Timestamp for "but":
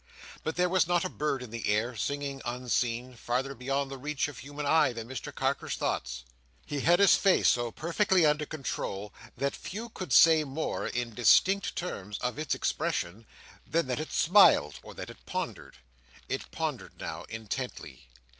0.43-0.55